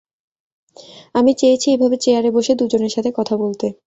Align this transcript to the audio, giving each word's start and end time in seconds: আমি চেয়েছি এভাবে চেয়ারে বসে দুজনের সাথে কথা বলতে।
আমি 1.15 1.31
চেয়েছি 1.33 1.67
এভাবে 1.71 1.97
চেয়ারে 2.03 2.29
বসে 2.35 2.53
দুজনের 2.59 2.91
সাথে 2.95 3.09
কথা 3.17 3.35
বলতে। 3.43 3.67